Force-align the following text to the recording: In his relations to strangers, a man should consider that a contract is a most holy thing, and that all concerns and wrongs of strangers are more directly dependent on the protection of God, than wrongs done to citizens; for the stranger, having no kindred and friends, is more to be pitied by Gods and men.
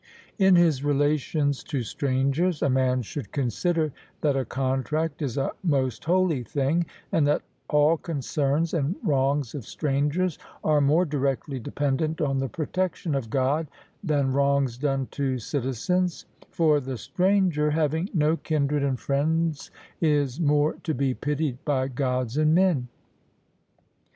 In 0.39 0.55
his 0.55 0.83
relations 0.83 1.63
to 1.65 1.83
strangers, 1.83 2.63
a 2.63 2.71
man 2.71 3.03
should 3.03 3.31
consider 3.31 3.93
that 4.21 4.35
a 4.35 4.45
contract 4.45 5.21
is 5.21 5.37
a 5.37 5.51
most 5.61 6.05
holy 6.05 6.41
thing, 6.41 6.87
and 7.11 7.27
that 7.27 7.43
all 7.69 7.97
concerns 7.97 8.73
and 8.73 8.95
wrongs 9.03 9.53
of 9.53 9.63
strangers 9.63 10.39
are 10.63 10.81
more 10.81 11.05
directly 11.05 11.59
dependent 11.59 12.19
on 12.19 12.39
the 12.39 12.49
protection 12.49 13.13
of 13.13 13.29
God, 13.29 13.67
than 14.03 14.33
wrongs 14.33 14.75
done 14.79 15.07
to 15.11 15.37
citizens; 15.37 16.25
for 16.49 16.79
the 16.79 16.97
stranger, 16.97 17.69
having 17.69 18.09
no 18.11 18.37
kindred 18.37 18.81
and 18.81 18.99
friends, 18.99 19.69
is 20.01 20.39
more 20.39 20.77
to 20.81 20.95
be 20.95 21.13
pitied 21.13 21.63
by 21.63 21.87
Gods 21.87 22.37
and 22.37 22.55
men. 22.55 22.87